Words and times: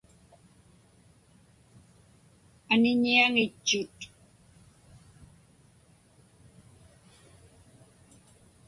Aniñiaŋitchut. 2.73 3.97